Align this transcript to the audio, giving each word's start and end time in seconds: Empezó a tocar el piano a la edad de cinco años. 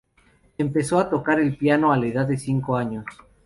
Empezó 0.57 0.97
a 0.99 1.07
tocar 1.07 1.39
el 1.39 1.55
piano 1.55 1.93
a 1.93 1.97
la 1.97 2.07
edad 2.07 2.25
de 2.27 2.35
cinco 2.35 2.75
años. 2.75 3.05